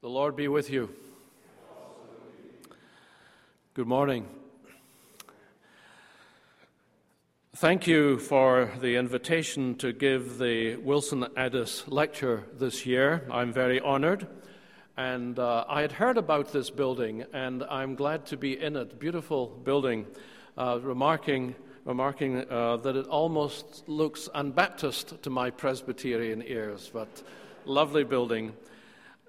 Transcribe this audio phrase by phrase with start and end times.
[0.00, 0.90] The Lord be with you.
[3.74, 4.28] Good morning.
[7.56, 13.26] Thank you for the invitation to give the Wilson Addis lecture this year.
[13.28, 14.28] I'm very honored.
[14.96, 19.00] And uh, I had heard about this building, and I'm glad to be in it.
[19.00, 20.06] Beautiful building,
[20.56, 27.24] uh, remarking, remarking uh, that it almost looks unbaptist to my Presbyterian ears, but
[27.64, 28.52] lovely building.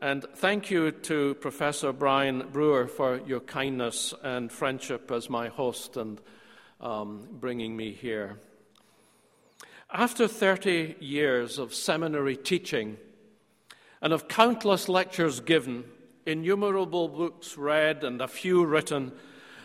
[0.01, 5.97] And thank you to Professor Brian Brewer for your kindness and friendship as my host
[5.97, 6.21] and
[6.79, 8.39] um, bringing me here.
[9.91, 12.95] After 30 years of seminary teaching
[14.01, 15.83] and of countless lectures given,
[16.25, 19.11] innumerable books read, and a few written,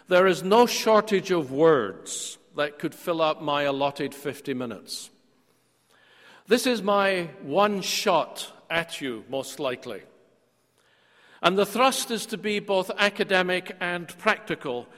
[0.08, 5.10] there is no shortage of words that could fill up my allotted 50 minutes.
[6.48, 10.02] This is my one shot at you, most likely.
[11.44, 14.88] And the thrust is to be both academic and practical.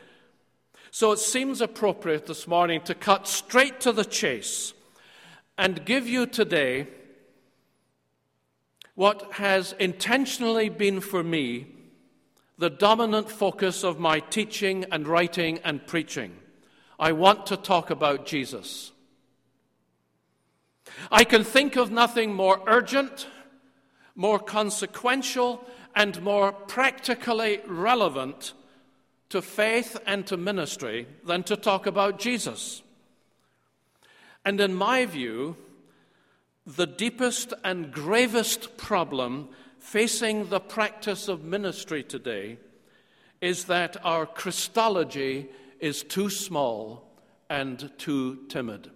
[0.92, 4.72] So it seems appropriate this morning to cut straight to the chase
[5.58, 6.86] and give you today
[8.94, 11.66] what has intentionally been for me
[12.58, 16.34] the dominant focus of my teaching and writing and preaching.
[16.98, 18.92] I want to talk about Jesus.
[21.10, 23.26] I can think of nothing more urgent,
[24.16, 25.64] more consequential,
[25.94, 28.54] and more practically relevant
[29.28, 32.82] to faith and to ministry than to talk about Jesus.
[34.44, 35.56] And in my view,
[36.66, 42.58] the deepest and gravest problem facing the practice of ministry today
[43.40, 45.48] is that our Christology
[45.80, 47.08] is too small
[47.48, 48.90] and too timid.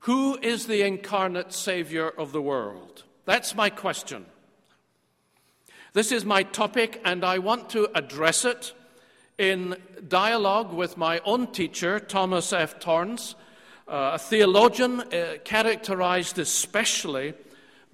[0.00, 3.04] Who is the incarnate Savior of the world?
[3.24, 4.26] That's my question.
[5.94, 8.74] This is my topic, and I want to address it
[9.38, 9.76] in
[10.08, 12.78] dialogue with my own teacher, Thomas F.
[12.78, 13.34] Torrance,
[13.88, 17.34] uh, a theologian uh, characterized especially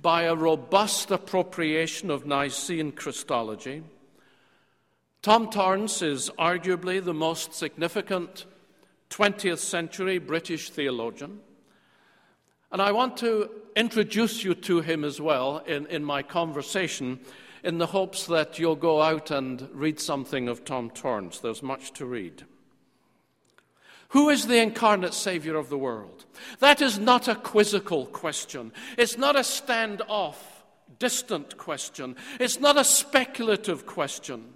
[0.03, 3.83] by a robust appropriation of Nicene Christology.
[5.23, 8.47] Tom Torrance is arguably the most significant
[9.11, 11.41] 20th century British theologian.
[12.73, 17.21] And I want to introduce you to him as well in, in my conversation
[17.63, 21.39] in the hopes that you'll go out and read something of Tom Torrance.
[21.39, 22.45] There's much to read.
[24.11, 26.25] Who is the incarnate Savior of the world?
[26.59, 28.73] That is not a quizzical question.
[28.99, 30.37] It's not a standoff,
[30.99, 32.17] distant question.
[32.41, 34.55] It's not a speculative question.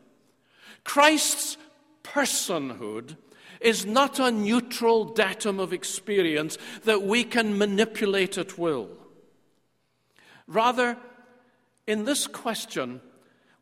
[0.82, 1.56] Christ's
[2.02, 3.16] personhood
[3.64, 8.88] is not a neutral datum of experience that we can manipulate at will.
[10.46, 10.96] Rather,
[11.86, 13.00] in this question,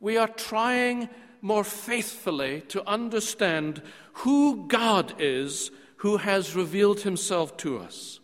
[0.01, 1.09] we are trying
[1.41, 3.83] more faithfully to understand
[4.15, 5.71] who God is
[6.03, 8.19] who has revealed himself to us,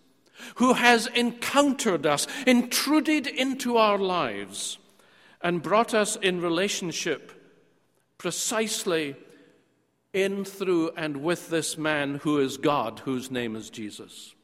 [0.57, 4.79] who has encountered us, intruded into our lives,
[5.41, 7.33] and brought us in relationship
[8.19, 9.15] precisely
[10.23, 14.35] in, through, and with this man who is God, whose name is Jesus.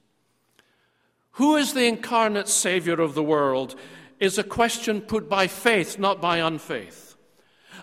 [1.32, 3.74] Who is the incarnate Savior of the world?
[4.20, 7.16] is a question put by faith, not by unfaith.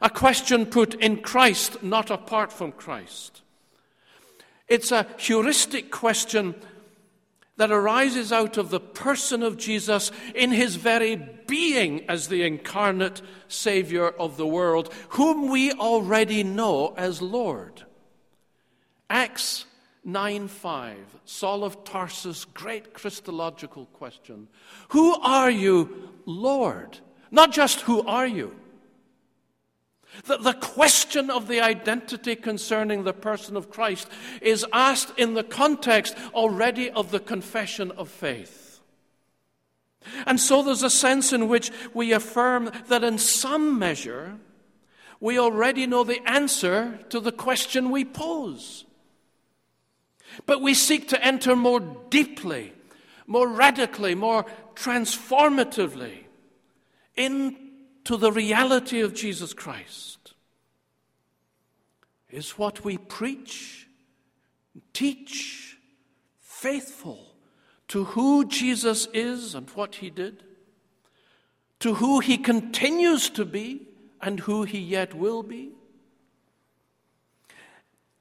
[0.01, 3.41] A question put in Christ, not apart from Christ.
[4.67, 6.55] It's a heuristic question
[7.61, 13.21] that arises out of the person of Jesus in his very being as the incarnate
[13.47, 17.83] Savior of the world, whom we already know as Lord.
[19.11, 19.65] Acts
[20.03, 24.47] 9 5, Saul of Tarsus, great Christological question.
[24.89, 26.97] Who are you, Lord?
[27.29, 28.55] Not just who are you.
[30.25, 34.09] The, the question of the identity concerning the person of Christ
[34.41, 38.79] is asked in the context already of the confession of faith.
[40.25, 44.37] And so there's a sense in which we affirm that in some measure
[45.19, 48.85] we already know the answer to the question we pose.
[50.45, 52.73] But we seek to enter more deeply,
[53.27, 54.45] more radically, more
[54.75, 56.23] transformatively
[57.15, 57.70] into
[58.17, 60.33] the reality of Jesus Christ.
[62.29, 63.87] Is what we preach,
[64.93, 65.77] teach,
[66.39, 67.33] faithful
[67.89, 70.43] to who Jesus is and what he did,
[71.79, 73.87] to who he continues to be
[74.21, 75.71] and who he yet will be?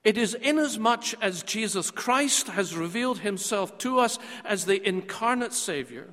[0.02, 6.08] It is inasmuch as Jesus Christ has revealed himself to us as the incarnate Savior,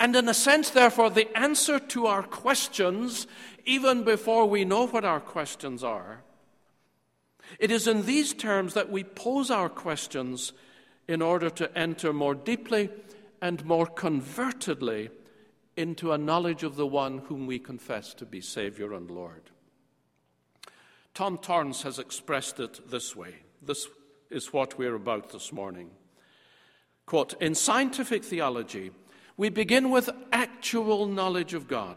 [0.00, 3.26] And in a sense, therefore, the answer to our questions,
[3.64, 6.22] even before we know what our questions are,
[7.58, 10.52] it is in these terms that we pose our questions
[11.06, 12.90] in order to enter more deeply
[13.40, 15.10] and more convertedly
[15.76, 19.50] into a knowledge of the one whom we confess to be Savior and Lord.
[21.12, 23.34] Tom Torrance has expressed it this way.
[23.62, 23.86] This
[24.30, 25.90] is what we're about this morning.
[27.06, 28.90] Quote In scientific theology,
[29.36, 31.96] we begin with actual knowledge of God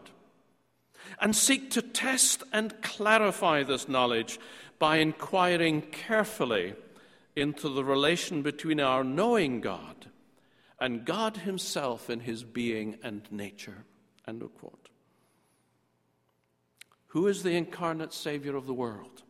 [1.20, 4.38] and seek to test and clarify this knowledge
[4.78, 6.74] by inquiring carefully
[7.36, 10.06] into the relation between our knowing God
[10.80, 13.84] and God Himself in His being and nature.
[14.26, 14.88] End of quote.
[17.08, 19.22] Who is the incarnate Savior of the world?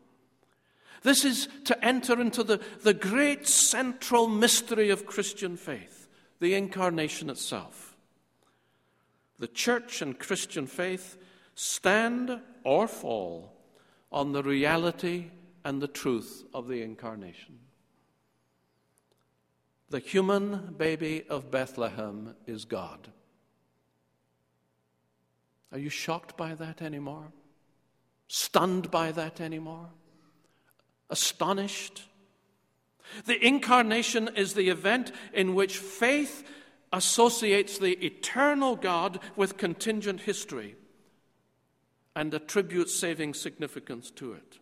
[1.03, 6.09] This is to enter into the, the great central mystery of Christian faith,
[6.41, 7.88] the incarnation itself.
[9.39, 11.17] The church and Christian faith
[11.55, 13.55] stand or fall
[14.11, 15.31] on the reality
[15.65, 17.59] and the truth of the incarnation.
[19.91, 23.09] The human baby of Bethlehem is God.
[25.73, 27.33] Are you shocked by that anymore?
[28.27, 29.89] Stunned by that anymore?
[31.11, 32.05] Astonished?
[33.25, 36.47] The incarnation is the event in which faith
[36.93, 40.77] associates the eternal God with contingent history
[42.17, 44.59] and attributes saving significance to it.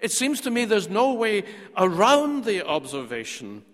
[0.00, 1.44] It seems to me there's no way
[1.76, 3.64] around the observation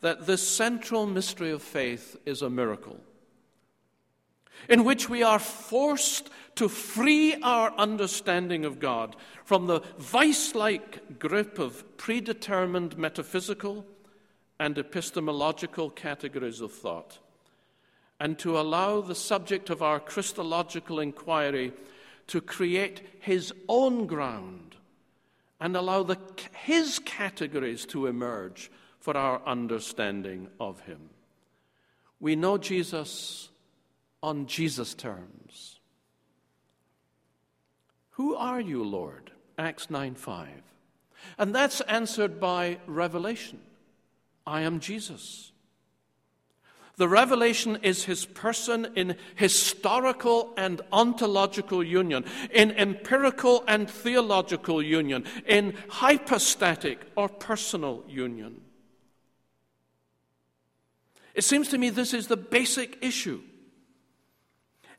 [0.00, 3.00] that this central mystery of faith is a miracle,
[4.68, 11.18] in which we are forced to free our understanding of God from the vice like
[11.18, 13.86] grip of predetermined metaphysical
[14.58, 17.18] and epistemological categories of thought,
[18.20, 21.72] and to allow the subject of our Christological inquiry
[22.26, 24.76] to create his own ground
[25.60, 26.18] and allow the,
[26.64, 28.70] his categories to emerge
[29.00, 31.10] for our understanding of him.
[32.20, 33.48] We know Jesus
[34.22, 35.78] on Jesus' terms.
[38.12, 39.30] Who are you, Lord?
[39.56, 40.48] Acts 9 5.
[41.38, 43.60] And that's answered by revelation.
[44.48, 45.52] I am Jesus.
[46.96, 55.24] The revelation is his person in historical and ontological union, in empirical and theological union,
[55.46, 58.62] in hypostatic or personal union.
[61.34, 63.42] It seems to me this is the basic issue.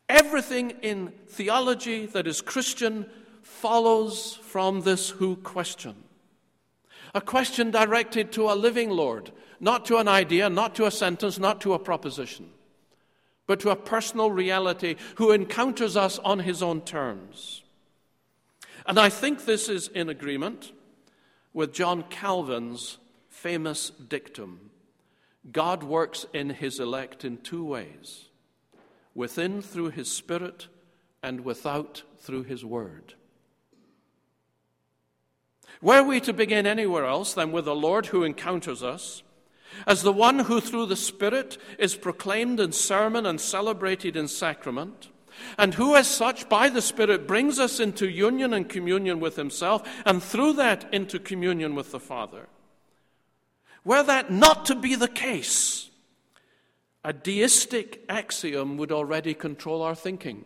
[0.08, 3.08] Everything in theology that is Christian
[3.42, 5.96] follows from this who question.
[7.14, 11.40] A question directed to a living Lord, not to an idea, not to a sentence,
[11.40, 12.50] not to a proposition,
[13.48, 17.64] but to a personal reality who encounters us on his own terms.
[18.86, 20.72] And I think this is in agreement
[21.54, 22.98] with John Calvin's
[23.30, 24.72] famous dictum
[25.52, 28.26] God works in his elect in two ways
[29.16, 30.68] within through his Spirit,
[31.22, 33.16] and without through his Word.
[35.82, 39.24] Were we to begin anywhere else than with the Lord who encounters us,
[39.88, 45.10] as the one who through the Spirit is proclaimed in sermon and celebrated in sacrament,
[45.58, 49.88] and who as such by the Spirit brings us into union and communion with himself,
[50.06, 52.48] and through that into communion with the Father.
[53.86, 55.90] Were that not to be the case,
[57.06, 60.44] a deistic axiom would already control our thinking.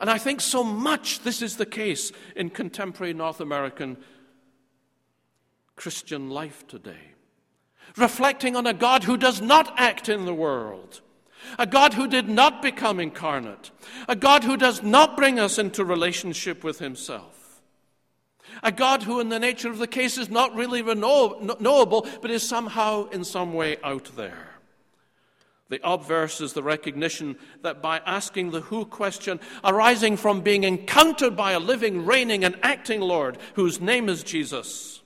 [0.00, 3.96] And I think so much this is the case in contemporary North American
[5.74, 7.12] Christian life today.
[7.96, 11.00] Reflecting on a God who does not act in the world,
[11.58, 13.70] a God who did not become incarnate,
[14.08, 17.62] a God who does not bring us into relationship with Himself.
[18.62, 22.46] A God who, in the nature of the case, is not really knowable, but is
[22.46, 24.55] somehow in some way out there.
[25.68, 31.36] The obverse is the recognition that by asking the who question, arising from being encountered
[31.36, 35.02] by a living, reigning, and acting Lord whose name is Jesus,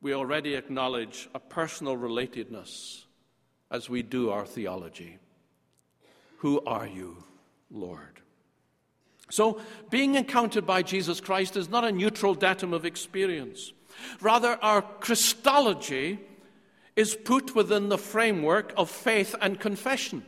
[0.00, 3.04] we already acknowledge a personal relatedness
[3.70, 5.18] as we do our theology.
[6.38, 7.22] Who are you,
[7.70, 8.20] Lord?
[9.30, 9.60] So,
[9.90, 13.72] being encountered by Jesus Christ is not a neutral datum of experience.
[14.20, 16.18] Rather, our Christology
[16.96, 20.24] is put within the framework of faith and confession.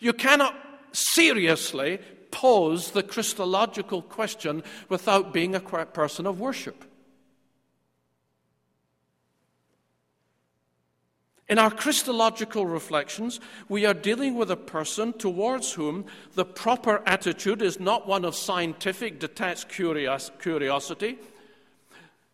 [0.00, 0.54] You cannot
[0.92, 1.98] seriously
[2.30, 6.84] pose the Christological question without being a person of worship.
[11.48, 17.60] In our Christological reflections, we are dealing with a person towards whom the proper attitude
[17.60, 21.18] is not one of scientific, detached curiosity.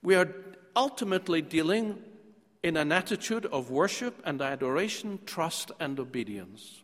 [0.03, 0.33] We are
[0.79, 1.99] ultimately dealing
[2.63, 6.83] in an attitude of worship and adoration, trust and obedience.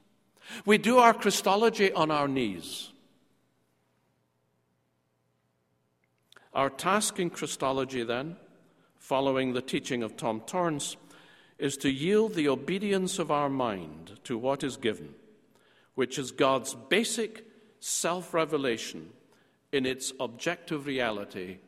[0.66, 2.90] We do our Christology on our knees.
[6.52, 8.36] Our task in Christology, then,
[8.98, 10.96] following the teaching of Tom Torrance,
[11.58, 15.14] is to yield the obedience of our mind to what is given,
[15.94, 17.44] which is God's basic
[17.78, 19.10] self revelation
[19.70, 21.58] in its objective reality,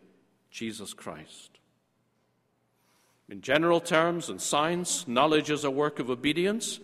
[0.51, 1.56] Jesus Christ.
[3.29, 6.79] In general terms, in science, knowledge is a work of obedience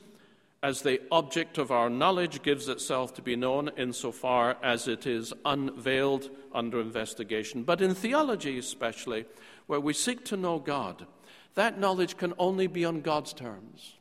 [0.63, 5.33] as the object of our knowledge gives itself to be known insofar as it is
[5.45, 7.65] unveiled under investigation.
[7.65, 9.25] But in theology, especially,
[9.67, 11.07] where we seek to know God,
[11.55, 13.95] that knowledge can only be on God's terms.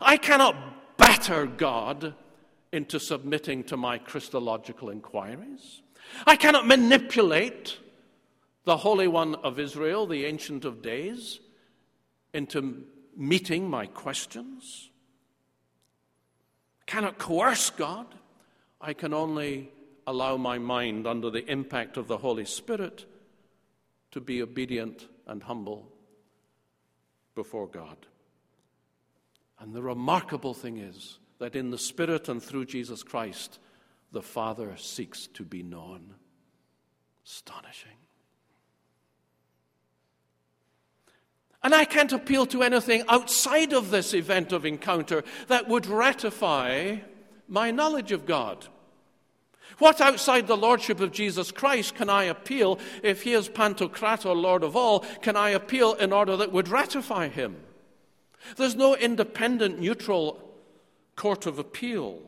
[0.00, 2.14] I cannot batter God
[2.72, 5.82] into submitting to my Christological inquiries.
[6.26, 7.78] I cannot manipulate
[8.64, 11.40] the Holy One of Israel, the Ancient of Days,
[12.32, 12.84] into
[13.16, 14.90] meeting my questions.
[16.80, 18.06] I cannot coerce God.
[18.80, 19.70] I can only
[20.06, 23.06] allow my mind, under the impact of the Holy Spirit,
[24.10, 25.88] to be obedient and humble
[27.34, 27.96] before God.
[29.60, 33.58] And the remarkable thing is that in the Spirit and through Jesus Christ,
[34.10, 36.14] the Father seeks to be known.
[37.24, 38.01] Astonishing.
[41.64, 46.96] And I can't appeal to anything outside of this event of encounter that would ratify
[47.48, 48.66] my knowledge of God.
[49.78, 54.64] What outside the Lordship of Jesus Christ can I appeal if He is Pantocrator, Lord
[54.64, 55.00] of all?
[55.22, 57.56] Can I appeal in order that would ratify Him?
[58.56, 60.40] There's no independent, neutral
[61.16, 62.18] court of appeal.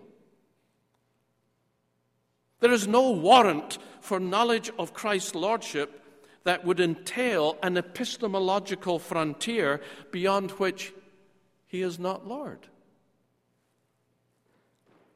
[2.61, 6.04] There is no warrant for knowledge of Christ's Lordship
[6.45, 10.93] that would entail an epistemological frontier beyond which
[11.67, 12.69] he is not Lord.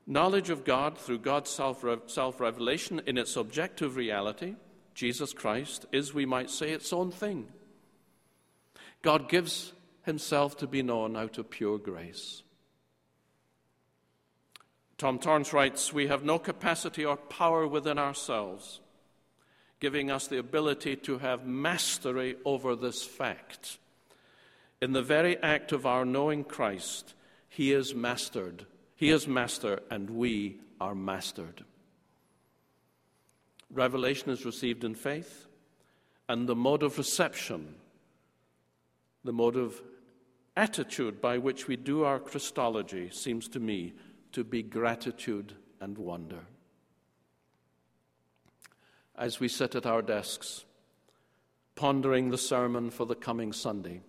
[0.06, 4.56] Knowledge of God through God's self revelation in its objective reality,
[4.94, 7.46] Jesus Christ, is, we might say, its own thing.
[9.02, 12.42] God gives himself to be known out of pure grace.
[14.96, 18.80] Tom Torrance writes We have no capacity or power within ourselves
[19.80, 23.78] giving us the ability to have mastery over this fact.
[24.80, 27.14] In the very act of our knowing Christ,
[27.48, 28.66] He is mastered.
[28.94, 31.64] He is master, and we are mastered.
[33.70, 35.46] Revelation is received in faith,
[36.28, 37.74] and the mode of reception,
[39.24, 39.80] the mode of
[40.56, 43.92] attitude by which we do our Christology, seems to me
[44.32, 46.46] to be gratitude and wonder
[49.18, 50.64] as we sit at our desks,
[51.74, 54.00] pondering the sermon for the coming Sunday.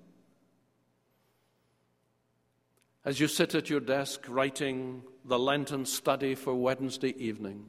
[3.04, 7.66] As you sit at your desk writing the Lenten study for Wednesday evening,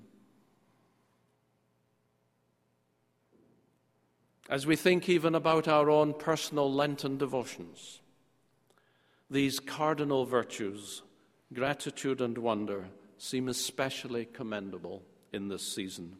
[4.51, 8.01] as we think even about our own personal Lenten devotions,
[9.31, 11.03] these cardinal virtues,
[11.55, 16.17] gratitude and wonder, seem especially commendable in this season.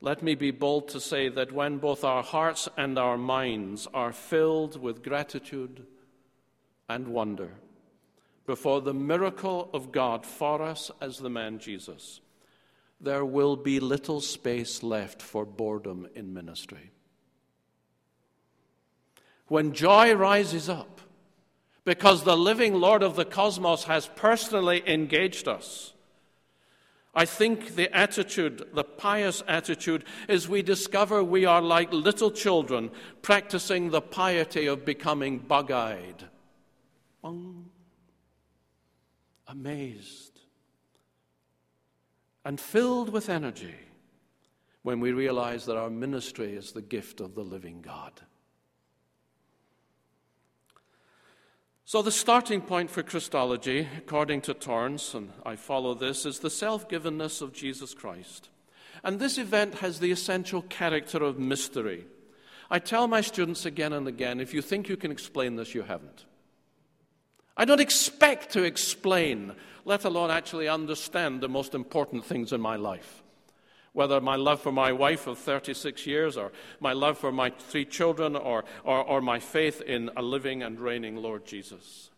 [0.00, 4.12] Let me be bold to say that when both our hearts and our minds are
[4.12, 5.86] filled with gratitude
[6.88, 7.54] and wonder
[8.46, 12.20] before the miracle of God for us as the man Jesus,
[13.00, 16.92] there will be little space left for boredom in ministry.
[19.48, 21.00] When joy rises up,
[21.84, 25.92] because the living Lord of the cosmos has personally engaged us,
[27.16, 32.90] I think the attitude, the pious attitude, is we discover we are like little children
[33.22, 36.24] practicing the piety of becoming bug eyed.
[39.48, 40.40] Amazed
[42.44, 43.74] and filled with energy
[44.82, 48.12] when we realize that our ministry is the gift of the living God.
[51.88, 56.50] So, the starting point for Christology, according to Torrance, and I follow this, is the
[56.50, 58.48] self givenness of Jesus Christ.
[59.04, 62.04] And this event has the essential character of mystery.
[62.72, 65.82] I tell my students again and again if you think you can explain this, you
[65.82, 66.24] haven't.
[67.56, 69.52] I don't expect to explain,
[69.84, 73.22] let alone actually understand, the most important things in my life.
[73.96, 77.86] Whether my love for my wife of 36 years, or my love for my three
[77.86, 82.10] children, or, or, or my faith in a living and reigning Lord Jesus.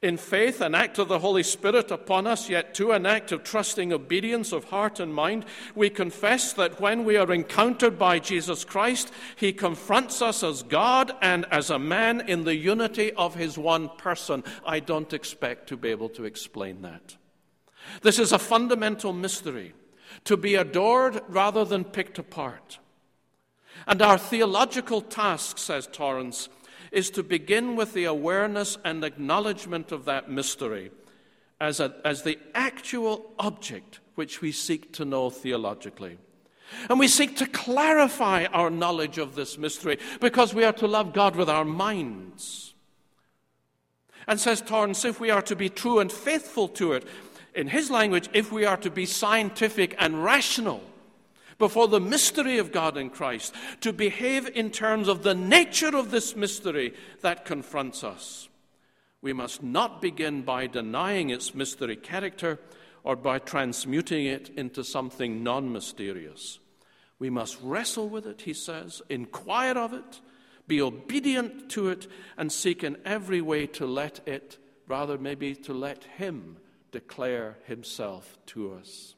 [0.00, 3.44] In faith, an act of the Holy Spirit upon us, yet to an act of
[3.44, 8.64] trusting obedience of heart and mind, we confess that when we are encountered by Jesus
[8.64, 13.58] Christ, He confronts us as God and as a man in the unity of His
[13.58, 14.44] one person.
[14.64, 17.18] I don't expect to be able to explain that.
[18.00, 19.74] This is a fundamental mystery
[20.24, 22.78] to be adored rather than picked apart.
[23.86, 26.48] And our theological task, says Torrance,
[26.92, 30.90] is to begin with the awareness and acknowledgement of that mystery
[31.60, 36.18] as, a, as the actual object which we seek to know theologically.
[36.88, 41.12] And we seek to clarify our knowledge of this mystery because we are to love
[41.12, 42.74] God with our minds.
[44.26, 47.06] And says Torrance, if we are to be true and faithful to it,
[47.54, 50.82] in his language, if we are to be scientific and rational,
[51.60, 56.10] before the mystery of God in Christ, to behave in terms of the nature of
[56.10, 58.48] this mystery that confronts us.
[59.22, 62.58] We must not begin by denying its mystery character
[63.04, 66.58] or by transmuting it into something non mysterious.
[67.18, 70.20] We must wrestle with it, he says, inquire of it,
[70.66, 72.06] be obedient to it,
[72.38, 74.56] and seek in every way to let it,
[74.88, 76.56] rather, maybe to let him
[76.90, 79.14] declare himself to us.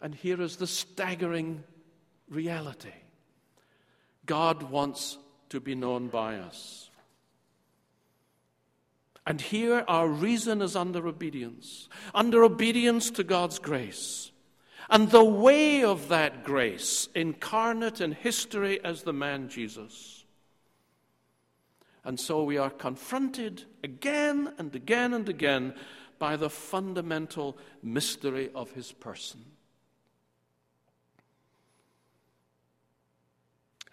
[0.00, 1.62] And here is the staggering
[2.28, 2.92] reality
[4.26, 5.18] God wants
[5.50, 6.90] to be known by us.
[9.26, 14.32] And here our reason is under obedience, under obedience to God's grace.
[14.90, 20.24] And the way of that grace, incarnate in history as the man Jesus.
[22.04, 25.74] And so we are confronted again and again and again
[26.18, 29.44] by the fundamental mystery of his person.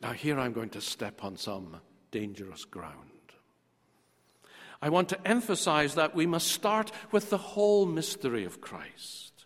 [0.02, 1.78] Now, here I'm going to step on some
[2.12, 3.10] dangerous ground.
[4.82, 9.46] I want to emphasize that we must start with the whole mystery of Christ,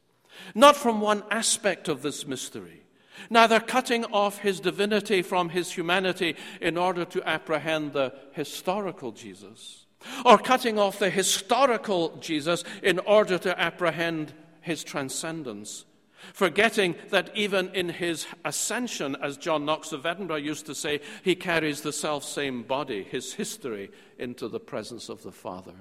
[0.53, 2.83] not from one aspect of this mystery,
[3.29, 9.82] neither cutting off his divinity from his humanity in order to apprehend the historical Jesus,
[10.25, 15.85] or cutting off the historical Jesus in order to apprehend his transcendence
[16.31, 21.35] forgetting that even in his ascension, as John Knox of Edinburgh used to say, he
[21.35, 25.75] carries the self same body, his history, into the presence of the Father.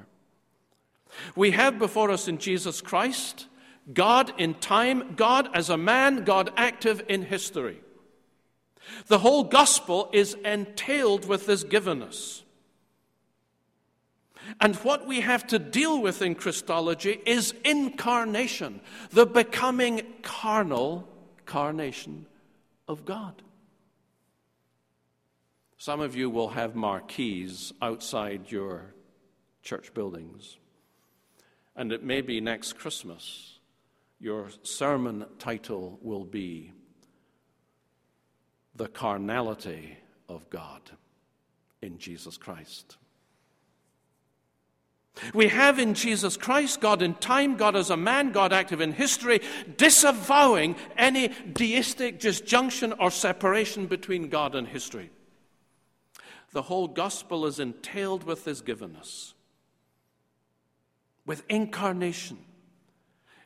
[1.37, 3.47] We have before us in Jesus Christ
[3.93, 7.81] God in time, God as a man, God active in history.
[9.09, 12.43] The whole gospel is entailed with this givenness.
[14.61, 21.09] And what we have to deal with in Christology is incarnation, the becoming carnal
[21.47, 22.27] carnation
[22.89, 23.43] of God.
[25.77, 28.95] Some of you will have marquees outside your
[29.63, 30.57] church buildings.
[31.75, 33.59] And it may be next Christmas,
[34.21, 36.73] your sermon title will be
[38.77, 39.97] The Carnality
[40.29, 40.83] of God
[41.81, 42.97] in Jesus Christ.
[45.35, 48.93] We have in Jesus Christ, God in time, God as a man, God active in
[48.93, 49.41] history,
[49.77, 55.11] disavowing any deistic disjunction or separation between God and history.
[56.53, 59.35] The whole gospel is entailed with this givenness,
[61.25, 62.39] with incarnation,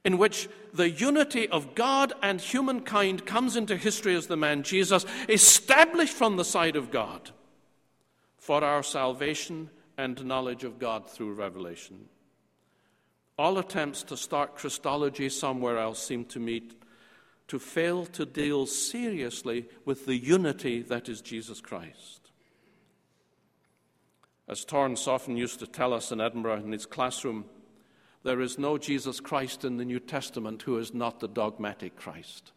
[0.04, 5.04] in which the unity of God and humankind comes into history as the man Jesus,
[5.28, 7.30] established from the side of God
[8.38, 12.06] for our salvation and knowledge of God through revelation.
[13.38, 16.70] All attempts to start Christology somewhere else seem to me
[17.48, 22.30] to fail to deal seriously with the unity that is Jesus Christ.
[24.48, 27.46] As Torrance often used to tell us in Edinburgh in his classroom,
[28.22, 32.52] there is no Jesus Christ in the New Testament who is not the dogmatic Christ.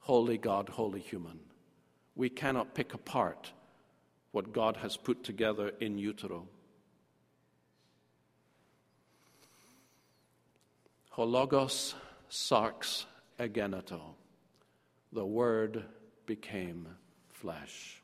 [0.00, 1.40] Holy God, holy human.
[2.14, 3.52] We cannot pick apart
[4.32, 6.46] what God has put together in utero.
[11.10, 11.94] Ho logos
[12.30, 13.04] sarx
[13.38, 14.00] egeneto.
[15.12, 15.84] The Word
[16.26, 16.86] became
[17.28, 18.00] flesh.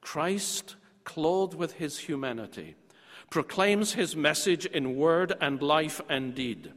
[0.00, 2.74] Christ, clothed with his humanity,
[3.30, 6.72] proclaims his message in word and life and deed.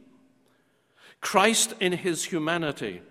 [1.20, 3.02] Christ, in his humanity,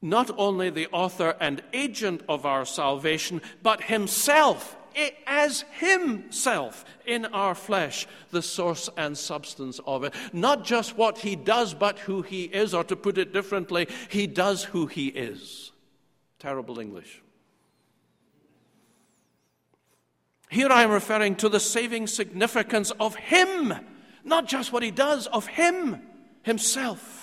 [0.00, 4.78] not only the author and agent of our salvation, but himself
[5.26, 10.14] as Himself in our flesh, the source and substance of it.
[10.32, 14.26] Not just what He does, but who He is, or to put it differently, He
[14.26, 15.72] does who He is.
[16.38, 17.22] Terrible English.
[20.50, 23.74] Here I am referring to the saving significance of Him,
[24.24, 26.02] not just what He does, of Him
[26.42, 27.17] Himself.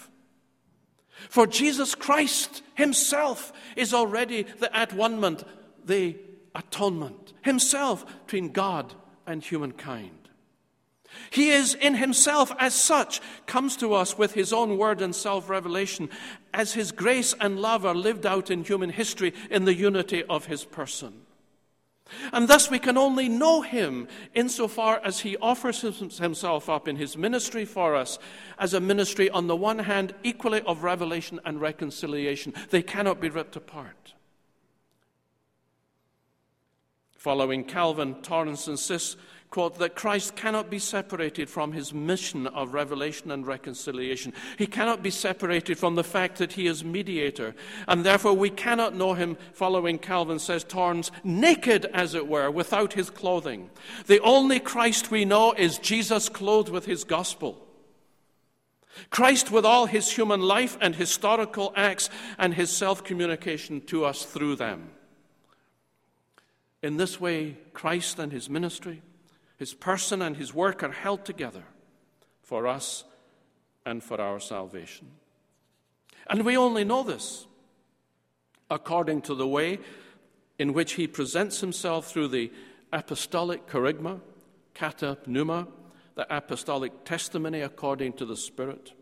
[1.30, 5.20] For Jesus Christ Himself is already the at one
[5.86, 6.18] the
[6.54, 8.94] atonement, Himself between God
[9.26, 10.26] and humankind.
[11.30, 15.50] He is in himself, as such, comes to us with his own word and self
[15.50, 16.10] revelation,
[16.54, 20.46] as his grace and love are lived out in human history in the unity of
[20.46, 21.25] his person.
[22.32, 27.18] And thus we can only know him insofar as he offers himself up in his
[27.18, 28.20] ministry for us
[28.60, 32.54] as a ministry, on the one hand, equally of revelation and reconciliation.
[32.70, 34.14] They cannot be ripped apart.
[37.18, 39.18] Following Calvin, Torrance insists
[39.56, 44.34] quote, that Christ cannot be separated from his mission of revelation and reconciliation.
[44.58, 47.56] He cannot be separated from the fact that he is mediator.
[47.88, 52.92] And therefore, we cannot know him, following Calvin, says Torrance, naked, as it were, without
[52.92, 53.70] his clothing.
[54.08, 57.66] The only Christ we know is Jesus clothed with his gospel.
[59.10, 64.26] Christ with all his human life and historical acts and his self communication to us
[64.26, 64.90] through them.
[66.84, 69.02] In this way, Christ and his ministry,
[69.58, 71.64] his person and his work are held together
[72.42, 73.04] for us
[73.86, 75.08] and for our salvation.
[76.28, 77.48] And we only know this
[78.70, 79.80] according to the way
[80.58, 82.52] in which he presents himself through the
[82.92, 84.22] apostolic kerygma,
[84.74, 85.68] kata pneuma,
[86.16, 88.94] the apostolic testimony according to the Spirit.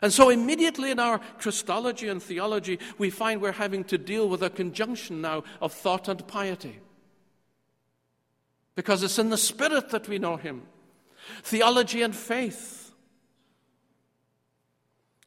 [0.00, 4.42] And so, immediately in our Christology and theology, we find we're having to deal with
[4.42, 6.78] a conjunction now of thought and piety
[8.78, 10.62] because it's in the Spirit that we know Him.
[11.42, 12.92] Theology and faith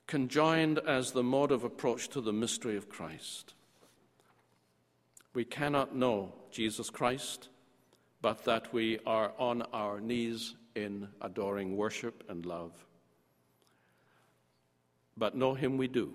[0.08, 3.54] conjoined as the mode of approach to the mystery of Christ.
[5.34, 7.50] We cannot know Jesus Christ
[8.22, 12.72] but that we are on our knees in adoring worship and love.
[15.18, 16.14] But know Him we do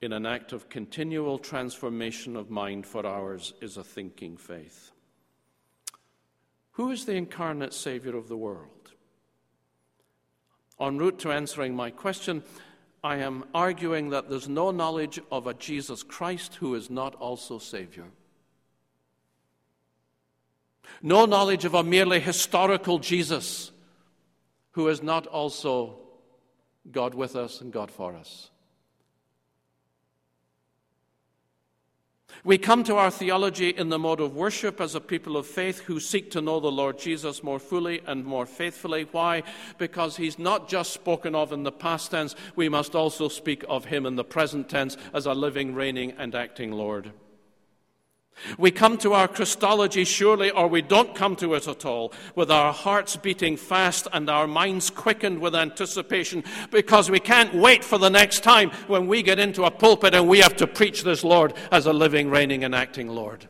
[0.00, 4.91] in an act of continual transformation of mind, for ours is a thinking faith.
[6.72, 8.92] Who is the incarnate Savior of the world?
[10.80, 12.42] En route to answering my question,
[13.04, 17.58] I am arguing that there's no knowledge of a Jesus Christ who is not also
[17.58, 18.06] Savior.
[21.02, 23.72] No knowledge of a merely historical Jesus
[24.72, 25.98] who is not also
[26.90, 28.51] God with us and God for us.
[32.44, 35.78] We come to our theology in the mode of worship as a people of faith
[35.78, 39.06] who seek to know the Lord Jesus more fully and more faithfully.
[39.12, 39.44] Why?
[39.78, 43.84] Because he's not just spoken of in the past tense, we must also speak of
[43.84, 47.12] him in the present tense as a living, reigning, and acting Lord.
[48.58, 52.50] We come to our Christology surely, or we don't come to it at all, with
[52.50, 57.98] our hearts beating fast and our minds quickened with anticipation, because we can't wait for
[57.98, 61.22] the next time when we get into a pulpit and we have to preach this
[61.22, 63.48] Lord as a living, reigning, and acting Lord.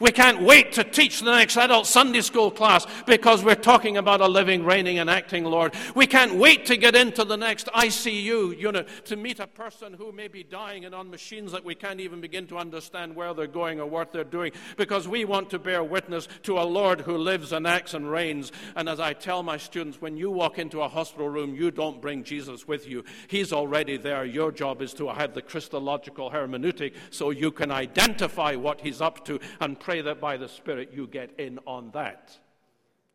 [0.00, 4.20] We can't wait to teach the next adult Sunday school class because we're talking about
[4.20, 5.74] a living, reigning, and acting Lord.
[5.94, 10.12] We can't wait to get into the next ICU unit to meet a person who
[10.12, 13.46] may be dying and on machines that we can't even begin to understand where they're
[13.46, 17.16] going or what they're doing because we want to bear witness to a Lord who
[17.16, 18.52] lives and acts and reigns.
[18.76, 22.00] And as I tell my students, when you walk into a hospital room, you don't
[22.00, 23.04] bring Jesus with you.
[23.28, 24.24] He's already there.
[24.24, 29.24] Your job is to have the Christological hermeneutic so you can identify what he's up
[29.26, 32.36] to and pray that by the Spirit you get in on that.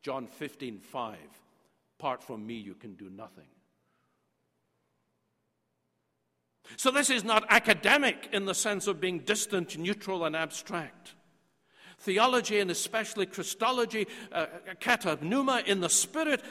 [0.01, 1.17] John 15, 5.
[1.99, 3.45] Apart from me, you can do nothing.
[6.77, 11.13] So, this is not academic in the sense of being distant, neutral, and abstract.
[11.99, 14.47] Theology, and especially Christology, uh,
[14.79, 16.41] kata pneuma in the Spirit,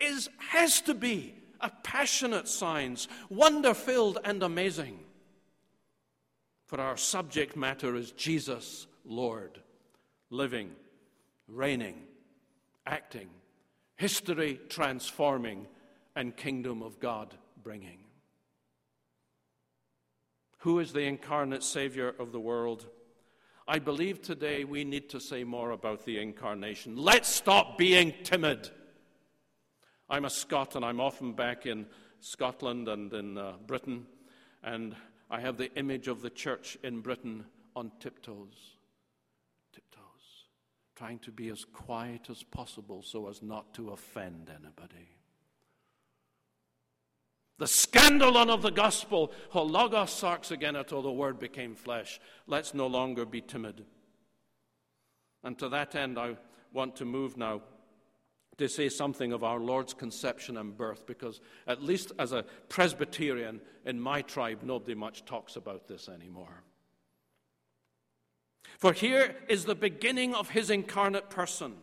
[0.00, 4.98] is, has to be a passionate science, wonder filled and amazing.
[6.66, 9.60] For our subject matter is Jesus Lord,
[10.30, 10.70] living,
[11.48, 12.02] reigning,
[12.86, 13.28] acting,
[13.96, 15.66] history transforming,
[16.14, 17.98] and kingdom of God bringing.
[20.58, 22.86] Who is the incarnate Savior of the world?
[23.66, 26.96] I believe today we need to say more about the incarnation.
[26.96, 28.70] Let's stop being timid.
[30.08, 31.86] I'm a Scot and I'm often back in
[32.20, 34.06] Scotland and in uh, Britain,
[34.62, 34.94] and
[35.30, 38.76] I have the image of the church in Britain on tiptoes
[41.02, 45.08] trying to be as quiet as possible so as not to offend anybody.
[47.58, 52.20] The scandalon of the gospel, ho logos sarx egeneto, the word became flesh.
[52.46, 53.84] Let's no longer be timid.
[55.42, 56.36] And to that end, I
[56.72, 57.62] want to move now
[58.58, 63.60] to say something of our Lord's conception and birth, because at least as a Presbyterian
[63.84, 66.62] in my tribe, nobody much talks about this anymore.
[68.82, 71.74] For here is the beginning of his incarnate person.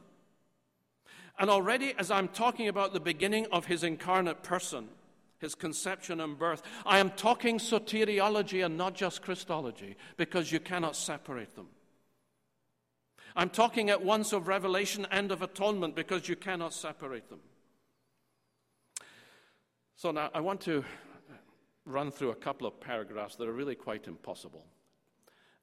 [1.39, 4.89] And already, as I'm talking about the beginning of his incarnate person,
[5.37, 10.97] his conception and birth, I am talking soteriology and not just Christology, because you cannot
[10.97, 11.67] separate them.
[13.33, 17.39] I'm talking at once of revelation and of atonement because you cannot separate them.
[19.95, 20.83] So now I want to
[21.85, 24.65] run through a couple of paragraphs that are really quite impossible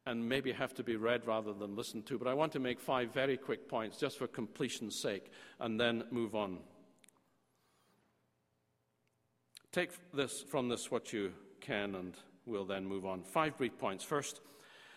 [0.07, 2.81] and maybe have to be read rather than listened to, but I want to make
[2.81, 6.59] five very quick points just for completion's sake and then move on.
[9.73, 12.15] Take this from this what you can and
[12.47, 13.23] we'll then move on.
[13.23, 14.05] Five brief points.
[14.05, 14.41] First,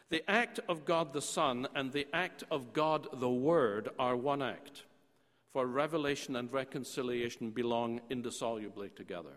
[0.09, 4.41] the act of God the Son and the act of God the Word are one
[4.41, 4.83] act,
[5.51, 9.33] for revelation and reconciliation belong indissolubly together.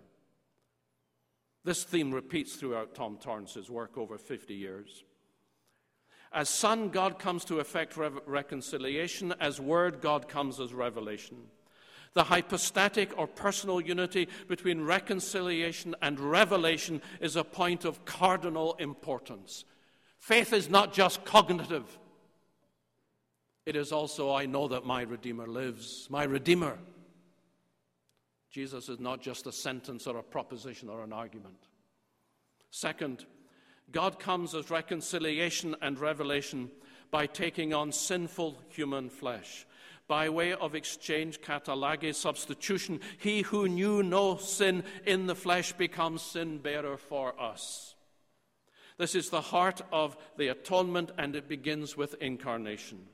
[1.64, 5.04] This theme repeats throughout Tom Torrance's work over 50 years.
[6.34, 9.34] As Son, God comes to effect re- reconciliation.
[9.40, 11.36] As Word, God comes as revelation.
[12.14, 19.64] The hypostatic or personal unity between reconciliation and revelation is a point of cardinal importance.
[20.18, 21.98] Faith is not just cognitive,
[23.64, 26.08] it is also, I know that my Redeemer lives.
[26.10, 26.78] My Redeemer.
[28.50, 31.68] Jesus is not just a sentence or a proposition or an argument.
[32.70, 33.24] Second,
[33.92, 36.70] God comes as reconciliation and revelation
[37.10, 39.66] by taking on sinful human flesh.
[40.08, 46.22] By way of exchange, katallage, substitution, he who knew no sin in the flesh becomes
[46.22, 47.94] sin bearer for us.
[48.98, 53.06] This is the heart of the atonement, and it begins with incarnation.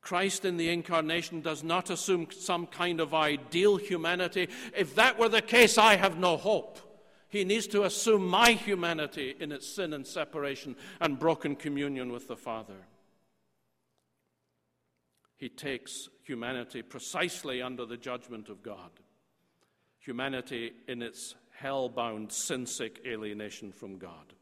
[0.00, 4.48] Christ in the incarnation does not assume some kind of ideal humanity.
[4.76, 6.78] If that were the case, I have no hope.
[7.30, 12.26] He needs to assume my humanity in its sin and separation and broken communion with
[12.26, 12.86] the Father.
[15.36, 18.90] He takes humanity precisely under the judgment of God,
[20.00, 24.34] humanity in its hell bound, sin sick alienation from God.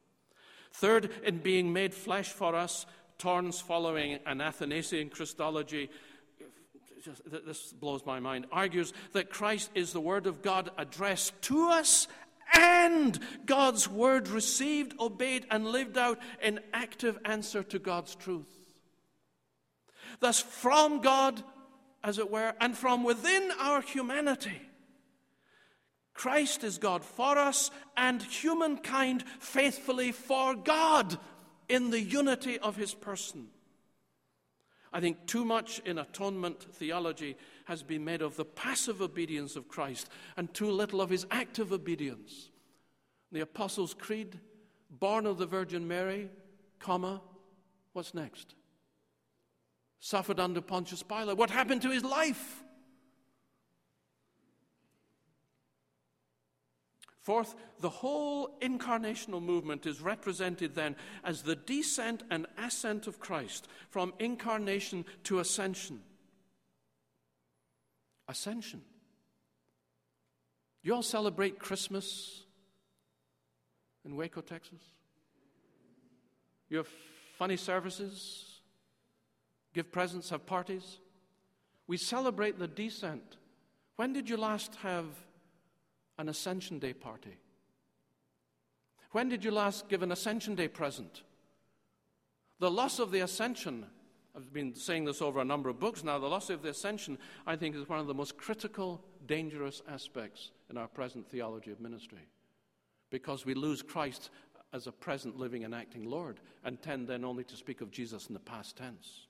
[0.72, 2.87] Third, in being made flesh for us,
[3.18, 5.90] Torrance, following an Athanasian Christology,
[7.27, 12.09] this blows my mind, argues that Christ is the Word of God addressed to us
[12.54, 18.48] and God's Word received, obeyed, and lived out in active answer to God's truth.
[20.20, 21.42] Thus, from God,
[22.02, 24.62] as it were, and from within our humanity,
[26.14, 31.16] Christ is God for us and humankind faithfully for God
[31.68, 33.48] in the unity of his person.
[34.92, 37.37] I think too much in atonement theology
[37.68, 41.70] has been made of the passive obedience of Christ and too little of his active
[41.70, 42.48] obedience.
[43.31, 44.40] The Apostles' Creed,
[44.88, 46.31] born of the Virgin Mary,
[46.78, 47.20] comma,
[47.92, 48.54] what's next?
[50.00, 51.37] Suffered under Pontius Pilate.
[51.37, 52.62] What happened to his life?
[57.20, 63.68] Fourth, the whole incarnational movement is represented then as the descent and ascent of Christ
[63.90, 66.00] from incarnation to ascension.
[68.28, 68.82] Ascension.
[70.82, 72.44] You all celebrate Christmas
[74.04, 74.80] in Waco, Texas?
[76.68, 76.88] You have
[77.38, 78.60] funny services,
[79.74, 80.98] give presents, have parties.
[81.86, 83.36] We celebrate the descent.
[83.96, 85.06] When did you last have
[86.18, 87.38] an Ascension Day party?
[89.12, 91.22] When did you last give an Ascension Day present?
[92.60, 93.86] The loss of the Ascension,
[94.36, 97.18] I've been saying this over a number of books now, the loss of the Ascension,
[97.46, 101.80] I think, is one of the most critical, dangerous aspects in our present theology of
[101.80, 102.28] ministry.
[103.10, 104.30] Because we lose Christ
[104.72, 108.26] as a present, living, and acting Lord and tend then only to speak of Jesus
[108.26, 109.26] in the past tense.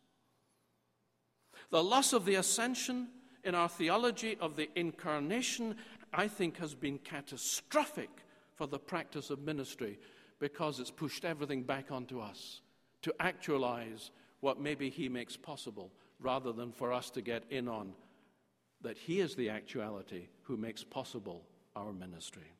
[1.70, 3.08] The loss of the ascension
[3.44, 5.76] in our theology of the incarnation
[6.12, 8.10] I think, has been catastrophic
[8.54, 9.98] for the practice of ministry
[10.38, 12.60] because it's pushed everything back onto us
[13.02, 17.92] to actualize what maybe He makes possible rather than for us to get in on
[18.82, 22.50] that He is the actuality who makes possible our ministry.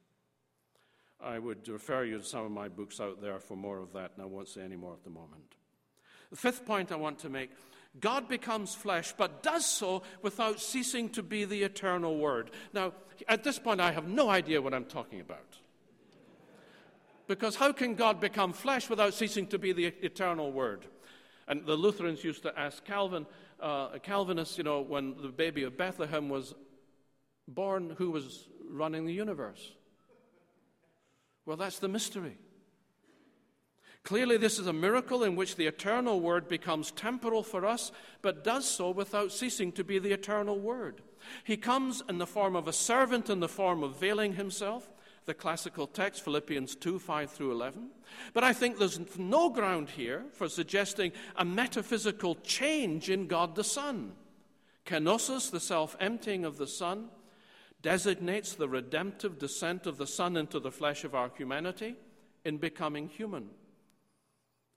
[1.21, 4.13] I would refer you to some of my books out there for more of that,
[4.15, 5.57] and I won't say any more at the moment.
[6.31, 7.51] The fifth point I want to make
[8.01, 12.51] God becomes flesh, but does so without ceasing to be the eternal Word.
[12.73, 12.93] Now,
[13.29, 15.59] at this point, I have no idea what I'm talking about.
[17.27, 20.87] Because how can God become flesh without ceasing to be the eternal Word?
[21.49, 23.27] And the Lutherans used to ask Calvin,
[23.61, 26.55] uh, Calvinists, you know, when the baby of Bethlehem was
[27.49, 29.73] born, who was running the universe?
[31.47, 32.37] Well, that's the mystery.
[34.05, 38.45] Clearly, this is a miracle in which the eternal Word becomes temporal for us, but
[38.45, 41.03] does so without ceasing to be the eternal Word.
[41.45, 44.89] He comes in the form of a servant, in the form of veiling himself,
[45.29, 47.91] the classical text, Philippians 2 5 through 11.
[48.33, 53.63] But I think there's no ground here for suggesting a metaphysical change in God the
[53.63, 54.13] Son.
[54.87, 57.11] Kenosis, the self emptying of the Son,
[57.83, 61.95] designates the redemptive descent of the Son into the flesh of our humanity
[62.47, 63.51] in becoming human.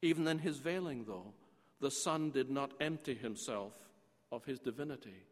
[0.02, 1.34] Even in his veiling, though,
[1.80, 3.72] the Son did not empty himself
[4.34, 5.24] of his divinity.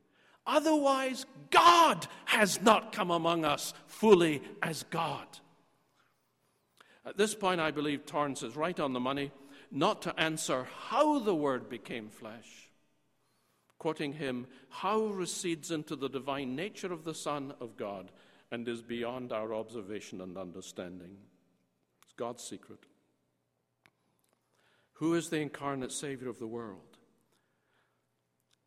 [0.46, 5.28] Otherwise, God has not come among us fully as God.
[7.06, 9.32] At this point, I believe Torrance is right on the money,
[9.72, 12.70] not to answer how the Word became flesh.
[13.78, 18.12] Quoting him, how recedes into the divine nature of the Son of God
[18.52, 21.16] and is beyond our observation and understanding.
[22.04, 22.80] It's God's secret.
[24.94, 26.98] Who is the incarnate Savior of the world?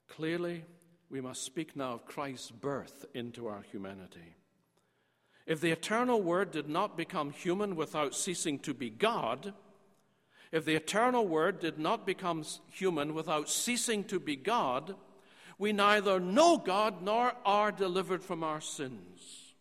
[0.09, 0.65] Clearly,
[1.13, 4.35] we must speak now of Christ's birth into our humanity.
[5.47, 9.53] If the eternal Word did not become human without ceasing to be God,
[10.53, 14.95] if the eternal Word did not become human without ceasing to be God,
[15.59, 19.55] we neither know God nor are delivered from our sins.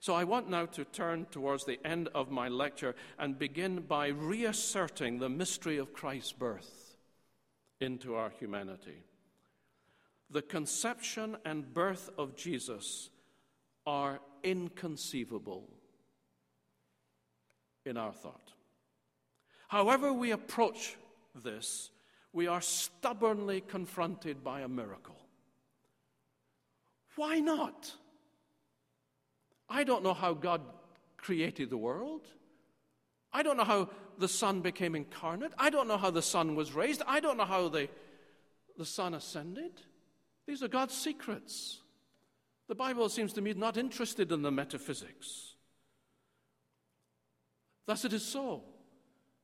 [0.00, 4.08] So I want now to turn towards the end of my lecture and begin by
[4.08, 6.98] reasserting the mystery of Christ's birth
[7.80, 9.02] into our humanity.
[10.34, 13.08] The conception and birth of Jesus
[13.86, 15.70] are inconceivable
[17.86, 18.52] in our thought.
[19.68, 20.96] However, we approach
[21.36, 21.92] this,
[22.32, 25.14] we are stubbornly confronted by a miracle.
[27.14, 27.92] Why not?
[29.68, 30.62] I don't know how God
[31.16, 32.22] created the world.
[33.32, 35.52] I don't know how the Son became incarnate.
[35.56, 37.02] I don't know how the Son was raised.
[37.06, 37.88] I don't know how the,
[38.76, 39.80] the Son ascended.
[40.46, 41.80] These are God's secrets.
[42.68, 45.54] The Bible seems to me not interested in the metaphysics.
[47.86, 48.62] Thus it is so.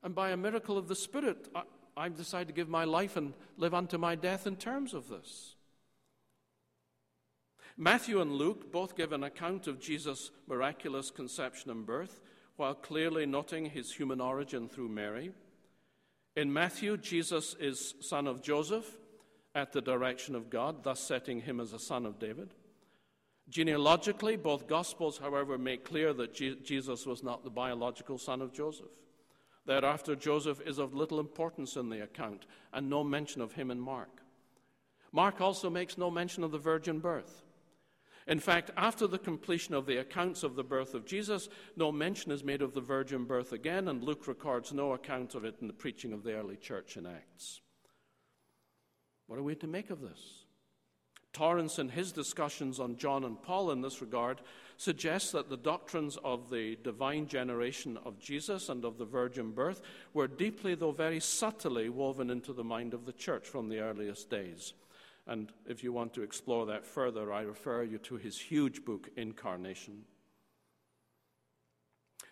[0.03, 1.63] And by a miracle of the Spirit, I,
[1.97, 5.57] I've decided to give my life and live unto my death in terms of this.
[7.77, 12.21] Matthew and Luke both give an account of Jesus' miraculous conception and birth,
[12.57, 15.33] while clearly noting his human origin through Mary.
[16.37, 18.99] In Matthew, Jesus is son of Joseph
[19.55, 22.55] at the direction of God, thus setting him as a son of David.
[23.49, 28.93] Genealogically, both Gospels, however, make clear that Jesus was not the biological son of Joseph.
[29.67, 33.81] Thereafter, Joseph is of little importance in the account, and no mention of him in
[33.81, 34.23] Mark.
[35.13, 37.43] Mark also makes no mention of the virgin birth.
[38.29, 42.31] In fact, after the completion of the accounts of the birth of Jesus, no mention
[42.31, 45.67] is made of the virgin birth again, and Luke records no account of it in
[45.67, 47.61] the preaching of the early church in Acts.
[49.31, 50.43] What are we to make of this?
[51.33, 54.41] Torrance, in his discussions on John and Paul in this regard,
[54.77, 59.83] suggests that the doctrines of the divine generation of Jesus and of the virgin birth
[60.15, 64.31] were deeply, though very subtly, woven into the mind of the church from the earliest
[64.31, 64.73] days.
[65.29, 69.11] And if you want to explore that further, I refer you to his huge book,
[69.17, 70.07] Incarnation.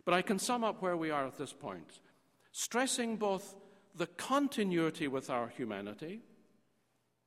[0.05, 2.01] But I can sum up where we are at this point,
[2.51, 3.55] stressing both
[3.95, 6.23] the continuity with our humanity,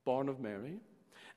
[0.06, 0.80] born of Mary,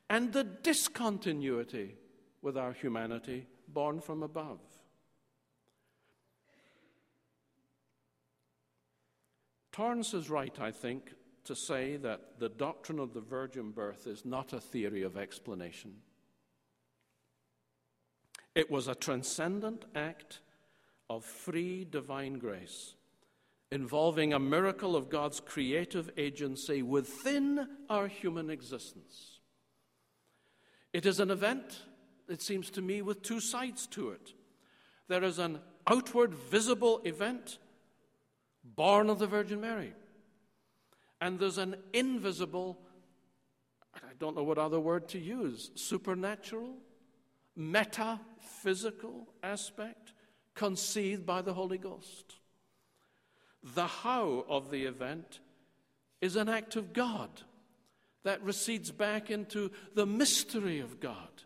[0.09, 1.95] and the discontinuity
[2.41, 4.59] with our humanity, born from above.
[9.71, 14.23] Torrance is right, I think, to say that the doctrine of the virgin birth is
[14.23, 15.95] not a theory of explanation.
[18.55, 20.39] It was a transcendent act
[21.09, 22.95] of free divine grace
[23.71, 29.39] involving a miracle of God's creative agency within our human existence.
[30.93, 31.81] It is an event,
[32.29, 34.33] it seems to me, with two sides to it.
[35.07, 37.57] There is an outward visible event
[38.63, 39.93] born of the Virgin Mary
[41.21, 42.77] and there's an invisible,
[43.95, 46.75] I don't know what other word to use, supernatural,
[47.55, 50.13] metaphysical aspect
[50.53, 52.35] conceived by the Holy Ghost.
[53.73, 55.39] The how of the event
[56.21, 57.29] is an act of God
[58.23, 61.43] that recedes back into the mystery of God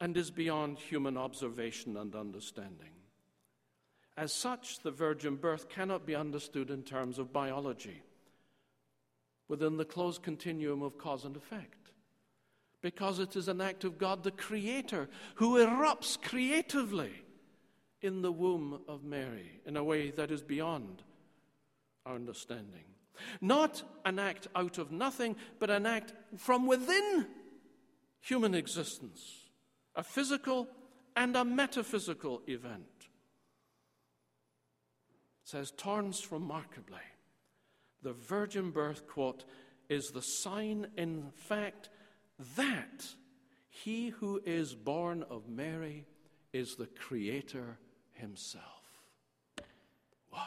[0.00, 2.90] and is beyond human observation and understanding.
[4.16, 8.02] As such, the virgin birth cannot be understood in terms of biology
[9.48, 11.92] within the closed continuum of cause and effect.
[12.82, 17.12] Because it is an act of God, the Creator, who erupts creatively
[18.02, 21.02] in the womb of Mary in a way that is beyond
[22.04, 22.84] our understanding.
[23.40, 27.26] Not an act out of nothing, but an act from within
[28.20, 29.48] human existence,
[29.94, 30.68] a physical
[31.16, 32.84] and a metaphysical event.
[35.42, 37.00] It says Torrance remarkably,
[38.02, 39.44] the virgin birth, quote,
[39.88, 41.88] is the sign, in fact,
[42.56, 43.06] that
[43.68, 46.04] he who is born of Mary
[46.52, 47.78] is the Creator
[48.16, 48.64] himself.
[50.32, 50.40] Wow.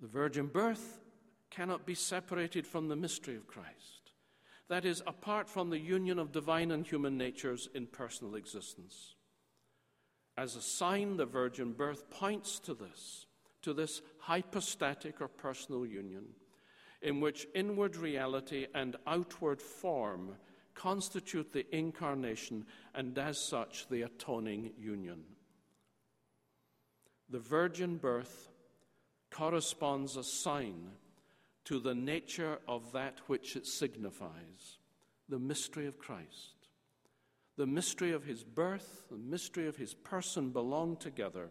[0.00, 1.00] The virgin birth
[1.50, 4.12] cannot be separated from the mystery of Christ.
[4.68, 9.14] That is, apart from the union of divine and human natures in personal existence.
[10.36, 13.26] As a sign, the virgin birth points to this,
[13.62, 16.24] to this hypostatic or personal union,
[17.02, 20.36] in which inward reality and outward form
[20.74, 25.22] constitute the incarnation and, as such, the atoning union.
[27.30, 28.48] The virgin birth
[29.30, 30.90] corresponds a sign
[31.64, 34.78] to the nature of that which it signifies
[35.28, 36.68] the mystery of Christ.
[37.56, 41.48] The mystery of his birth, the mystery of his person belong together.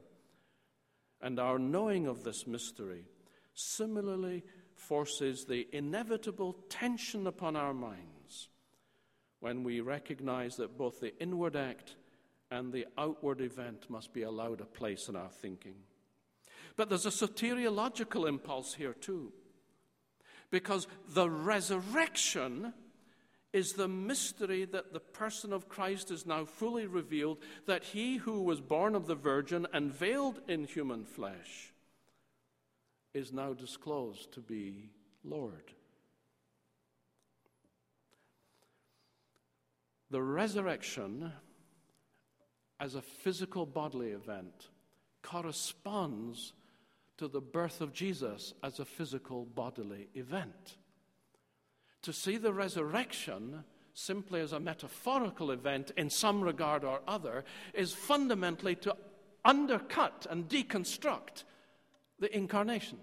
[1.21, 3.05] And our knowing of this mystery
[3.53, 4.43] similarly
[4.76, 8.12] forces the inevitable tension upon our minds
[9.44, 11.98] when we recognize that both the inward act
[12.50, 15.76] and the outward event must be allowed a place in our thinking.
[16.78, 19.34] But there's a soteriological impulse here too.
[20.50, 22.74] Because the resurrection
[23.52, 28.44] is the mystery that the person of Christ is now fully revealed, that he who
[28.44, 31.74] was born of the Virgin and veiled in human flesh
[33.14, 34.91] is now disclosed to be
[35.22, 35.74] Lord.
[40.14, 41.34] The resurrection,
[42.80, 44.70] as a physical bodily event,
[45.24, 46.53] corresponds
[47.18, 50.78] to the birth of Jesus as a physical bodily event.
[52.03, 53.64] To see the resurrection
[53.95, 57.43] simply as a metaphorical event in some regard or other
[57.74, 58.95] is fundamentally to
[59.43, 61.43] undercut and deconstruct
[62.20, 62.99] the incarnation.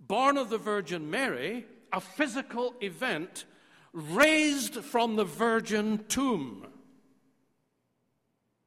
[0.00, 3.44] Born of the Virgin Mary, a physical event
[3.92, 6.66] raised from the virgin tomb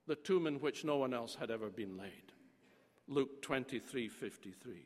[0.07, 2.11] the tomb in which no one else had ever been laid.
[3.07, 4.85] Luke 23 53.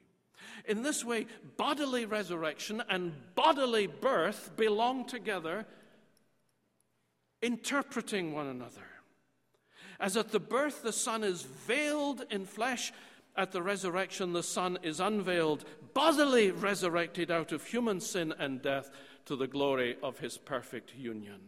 [0.66, 1.26] In this way,
[1.58, 5.66] bodily resurrection and bodily birth belong together,
[7.42, 8.88] interpreting one another.
[10.00, 12.94] As at the birth the Son is veiled in flesh,
[13.36, 18.90] at the resurrection the Son is unveiled, bodily resurrected out of human sin and death
[19.30, 21.40] to the glory of his perfect union.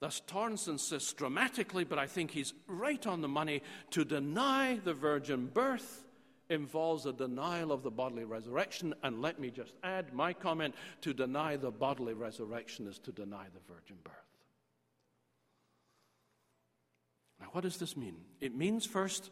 [0.00, 4.92] Thus, Torrance insists dramatically, but I think he's right on the money, to deny the
[4.92, 6.04] virgin birth
[6.50, 8.92] involves a denial of the bodily resurrection.
[9.04, 13.44] And let me just add my comment to deny the bodily resurrection is to deny
[13.54, 14.14] the virgin birth.
[17.40, 18.16] Now, what does this mean?
[18.40, 19.30] It means, first,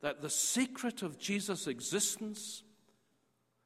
[0.00, 2.64] that the secret of Jesus' existence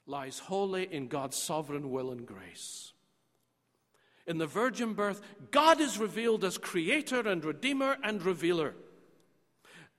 [0.07, 2.93] lies wholly in God's sovereign will and grace.
[4.27, 8.75] In the virgin birth, God is revealed as creator and redeemer and revealer.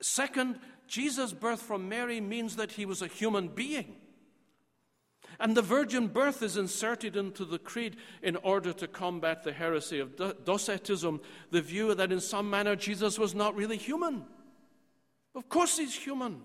[0.02, 3.96] Second, Jesus' birth from Mary means that he was a human being.
[5.40, 10.00] And the virgin birth is inserted into the creed in order to combat the heresy
[10.00, 14.26] of Docetism, the view that in some manner Jesus was not really human.
[15.36, 16.42] Of course, he's human.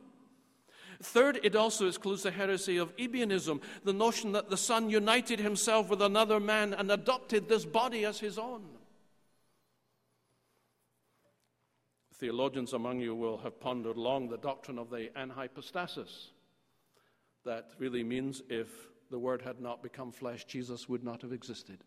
[1.00, 5.88] Third, it also excludes the heresy of Ebionism, the notion that the Son united himself
[5.88, 8.64] with another man and adopted this body as his own.
[12.14, 16.30] Theologians among you will have pondered long the doctrine of the anhypostasis.
[17.44, 18.68] That really means if
[19.08, 21.78] the Word had not become flesh, Jesus would not have existed.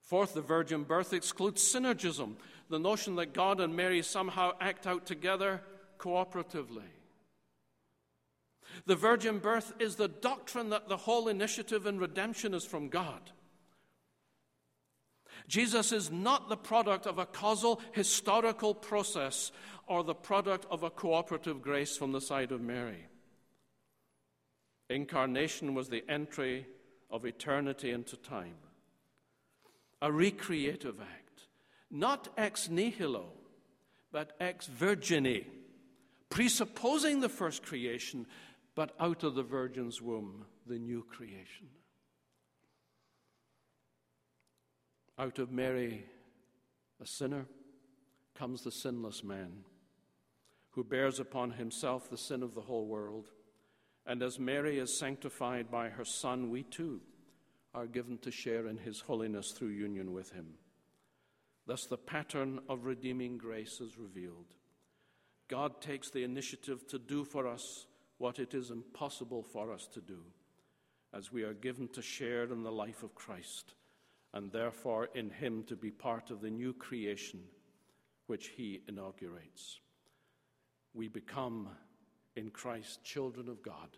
[0.00, 2.34] Fourth, the virgin birth excludes synergism,
[2.70, 5.62] the notion that God and Mary somehow act out together
[5.98, 6.90] cooperatively.
[8.86, 13.30] The virgin birth is the doctrine that the whole initiative in redemption is from God.
[15.46, 19.52] Jesus is not the product of a causal historical process
[19.86, 23.06] or the product of a cooperative grace from the side of Mary.
[24.88, 26.66] Incarnation was the entry
[27.10, 28.56] of eternity into time,
[30.00, 31.23] a recreative act,
[31.90, 33.26] not ex nihilo,
[34.12, 35.44] but ex virgine,
[36.30, 38.26] presupposing the first creation,
[38.74, 41.68] but out of the virgin's womb, the new creation.
[45.18, 46.04] Out of Mary,
[47.00, 47.46] a sinner,
[48.34, 49.64] comes the sinless man
[50.74, 53.30] who bears upon himself the sin of the whole world.
[54.06, 57.00] And as Mary is sanctified by her Son, we too
[57.72, 60.54] are given to share in his holiness through union with him.
[61.66, 64.54] Thus, the pattern of redeeming grace is revealed.
[65.48, 67.86] God takes the initiative to do for us
[68.18, 70.20] what it is impossible for us to do,
[71.12, 73.74] as we are given to share in the life of Christ,
[74.32, 77.40] and therefore in him to be part of the new creation
[78.26, 79.80] which he inaugurates.
[80.92, 81.70] We become
[82.36, 83.96] in Christ children of God,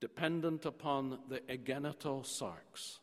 [0.00, 2.98] dependent upon the egeneto sarx,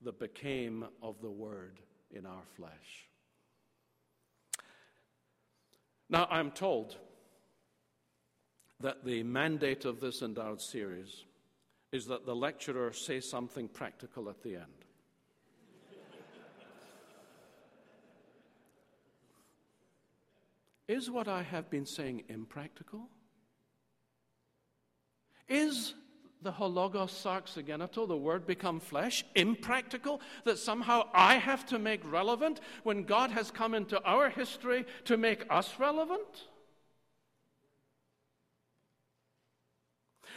[0.00, 1.80] the became of the Word
[2.14, 3.08] in our flesh.
[6.08, 6.96] Now, I'm told
[8.80, 11.24] that the mandate of this endowed series
[11.92, 14.64] is that the lecturer say something practical at the end.
[20.88, 23.08] Is what I have been saying impractical?
[25.48, 25.94] Is
[26.42, 31.78] the Ho logos sarx egeneto, the word become flesh, impractical that somehow I have to
[31.78, 36.48] make relevant when God has come into our history to make us relevant?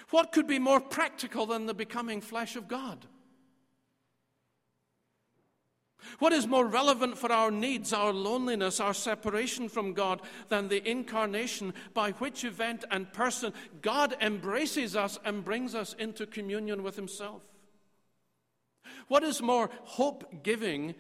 [0.10, 3.06] What could be more practical than the becoming flesh of God?
[6.20, 10.88] What is more relevant for our needs, our loneliness, our separation from God than the
[10.88, 16.96] incarnation, by which event and person God embraces us and brings us into communion with
[16.96, 17.42] Himself?
[19.08, 20.96] What is more hope giving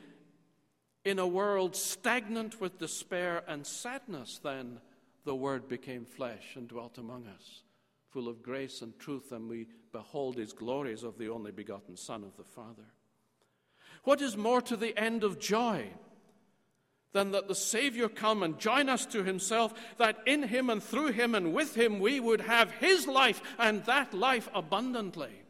[1.05, 4.79] in a world stagnant with despair and sadness than
[5.25, 7.61] the Word became flesh and dwelt among us,
[8.09, 12.23] full of grace and truth, and we behold His glories of the only begotten Son
[12.23, 12.85] of the Father?
[14.03, 15.87] What is more to the end of joy
[17.13, 21.11] than that the Savior come and join us to Himself, that in Him and through
[21.11, 25.43] Him and with Him we would have His life and that life abundantly?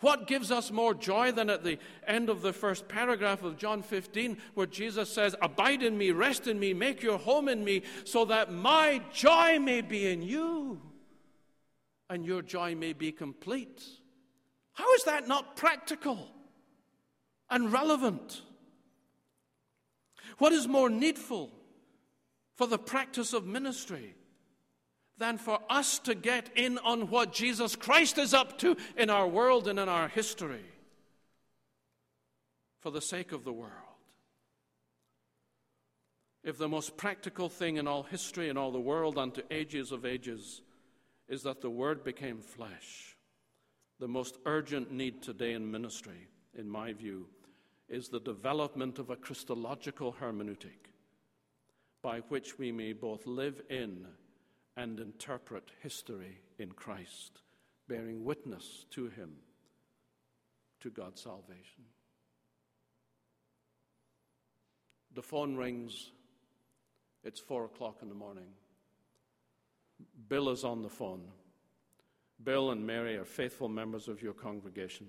[0.00, 3.82] What gives us more joy than at the end of the first paragraph of John
[3.82, 7.82] 15, where Jesus says, Abide in me, rest in me, make your home in me,
[8.04, 10.80] so that my joy may be in you
[12.08, 13.82] and your joy may be complete?
[14.80, 16.26] How is that not practical
[17.50, 18.40] and relevant?
[20.38, 21.50] What is more needful
[22.56, 24.14] for the practice of ministry
[25.18, 29.28] than for us to get in on what Jesus Christ is up to in our
[29.28, 30.64] world and in our history
[32.78, 33.74] for the sake of the world?
[36.42, 40.06] If the most practical thing in all history and all the world unto ages of
[40.06, 40.62] ages
[41.28, 43.18] is that the Word became flesh,
[44.00, 46.26] the most urgent need today in ministry,
[46.58, 47.26] in my view,
[47.88, 50.88] is the development of a Christological hermeneutic
[52.02, 54.06] by which we may both live in
[54.76, 57.42] and interpret history in Christ,
[57.88, 59.32] bearing witness to Him,
[60.80, 61.84] to God's salvation.
[65.14, 66.12] The phone rings.
[67.22, 68.48] It's four o'clock in the morning.
[70.28, 71.20] Bill is on the phone.
[72.42, 75.06] Bill and Mary are faithful members of your congregation.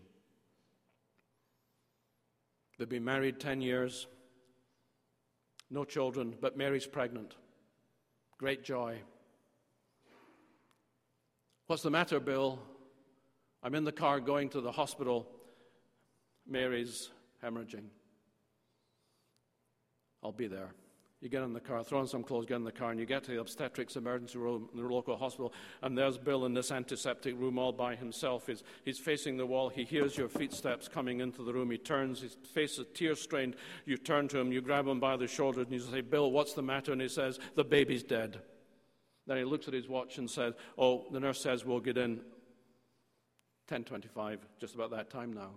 [2.78, 4.08] They've been married 10 years,
[5.70, 7.36] no children, but Mary's pregnant.
[8.38, 8.98] Great joy.
[11.68, 12.60] What's the matter, Bill?
[13.64, 15.30] I'm in the car going to the hospital.
[16.46, 17.12] Mary's
[17.44, 17.86] hemorrhaging.
[20.24, 20.74] I'll be there.
[21.22, 23.06] You get in the car, throw on some clothes, get in the car, and you
[23.06, 25.54] get to the obstetrics emergency room in the local hospital,
[25.84, 28.48] and there's Bill in this antiseptic room all by himself.
[28.48, 29.70] He's, he's facing the wall.
[29.70, 31.70] He hears your footsteps coming into the room.
[31.70, 33.56] He turns, his face is tear strained.
[33.86, 36.54] You turn to him, you grab him by the shoulder, and you say, Bill, what's
[36.54, 36.92] the matter?
[36.92, 38.40] And he says, The baby's dead.
[39.28, 42.22] Then he looks at his watch and says, Oh, the nurse says we'll get in
[43.70, 45.52] 10.25, just about that time now.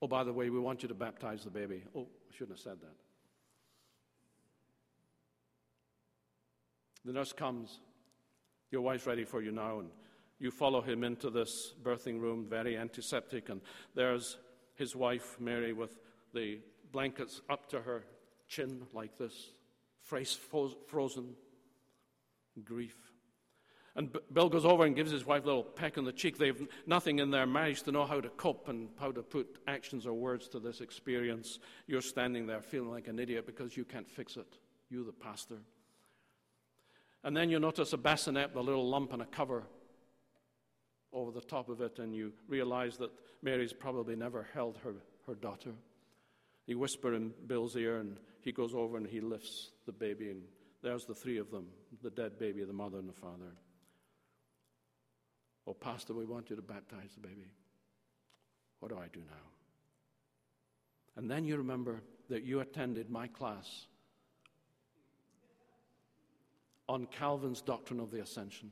[0.00, 1.82] Oh, by the way, we want you to baptize the baby.
[1.96, 3.11] Oh, I shouldn't have said that.
[7.04, 7.80] The nurse comes.
[8.70, 9.90] Your wife's ready for you now, and
[10.42, 13.60] You follow him into this birthing room, very antiseptic, and
[13.94, 14.38] there's
[14.74, 16.00] his wife, Mary, with
[16.34, 16.58] the
[16.90, 18.02] blankets up to her
[18.48, 19.52] chin like this,
[20.02, 20.36] face
[20.88, 21.36] frozen,
[22.64, 22.96] grief.
[23.94, 26.38] And Bill goes over and gives his wife a little peck on the cheek.
[26.38, 30.08] They've nothing in their marriage to know how to cope and how to put actions
[30.08, 31.60] or words to this experience.
[31.86, 34.58] You're standing there feeling like an idiot because you can't fix it.
[34.90, 35.58] You, the pastor.
[37.24, 39.64] And then you notice a bassinet, the little lump and a cover
[41.12, 43.10] over the top of it, and you realize that
[43.42, 44.94] Mary's probably never held her,
[45.26, 45.72] her daughter.
[46.66, 50.42] You whisper in Bill's ear, and he goes over and he lifts the baby, and
[50.82, 51.66] there's the three of them
[52.02, 53.52] the dead baby, the mother, and the father.
[55.66, 57.46] Oh, Pastor, we want you to baptize the baby.
[58.80, 59.50] What do I do now?
[61.16, 63.86] And then you remember that you attended my class
[66.88, 68.70] on Calvin's doctrine of the ascension,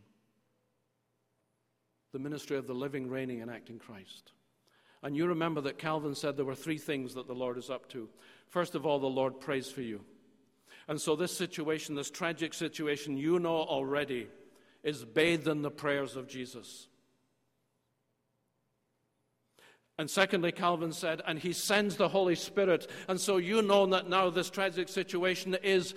[2.12, 4.32] the ministry of the living, reigning, and acting Christ.
[5.02, 7.88] And you remember that Calvin said there were three things that the Lord is up
[7.90, 8.08] to.
[8.48, 10.02] First of all, the Lord prays for you.
[10.88, 14.28] And so, this situation, this tragic situation, you know already
[14.82, 16.88] is bathed in the prayers of Jesus.
[20.00, 22.90] And secondly, Calvin said, and he sends the Holy Spirit.
[23.06, 25.94] And so you know that now this tragic situation is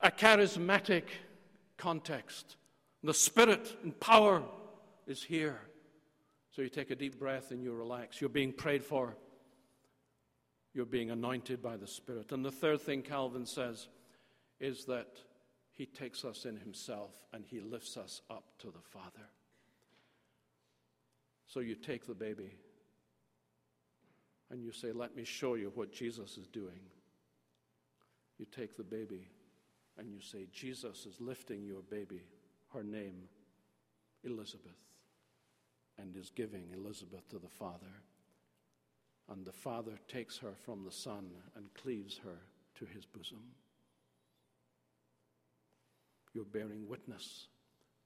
[0.00, 1.02] a charismatic
[1.76, 2.56] context.
[3.02, 4.42] The Spirit and power
[5.06, 5.60] is here.
[6.50, 8.20] So you take a deep breath and you relax.
[8.20, 9.16] You're being prayed for,
[10.72, 12.32] you're being anointed by the Spirit.
[12.32, 13.88] And the third thing Calvin says
[14.60, 15.08] is that
[15.72, 19.28] he takes us in himself and he lifts us up to the Father.
[21.46, 22.56] So you take the baby
[24.50, 26.80] and you say, Let me show you what Jesus is doing.
[28.38, 29.28] You take the baby
[29.98, 32.22] and you say, Jesus is lifting your baby,
[32.72, 33.28] her name,
[34.24, 34.72] Elizabeth,
[35.98, 38.02] and is giving Elizabeth to the Father.
[39.30, 42.38] And the Father takes her from the Son and cleaves her
[42.78, 43.42] to his bosom.
[46.34, 47.46] You're bearing witness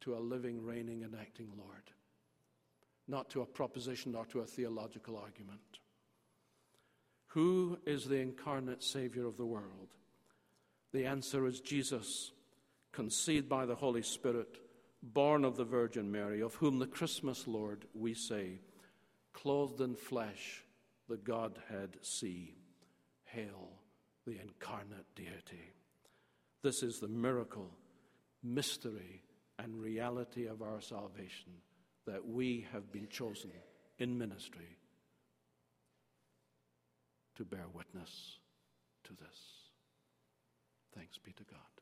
[0.03, 1.91] to a living, reigning, and acting Lord,
[3.09, 5.61] not to a proposition or to a theological argument.
[7.28, 9.95] Who is the incarnate Savior of the world?
[10.93, 12.32] The answer is Jesus,
[12.93, 14.59] conceived by the Holy Spirit,
[15.03, 18.61] born of the Virgin Mary, of whom the Christmas Lord, we say,
[19.32, 20.64] clothed in flesh,
[21.09, 22.55] the Godhead see.
[23.24, 23.68] Hail
[24.26, 25.72] the incarnate deity.
[26.62, 27.70] This is the miracle
[28.43, 29.22] mystery
[29.59, 31.53] and reality of our salvation
[32.07, 33.51] that we have been chosen
[33.99, 34.78] in ministry
[37.36, 38.39] to bear witness
[39.05, 39.57] to this.
[40.99, 41.78] Thanks be to God.